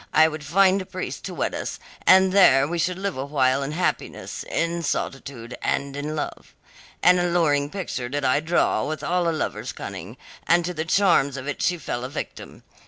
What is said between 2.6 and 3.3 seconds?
we should live a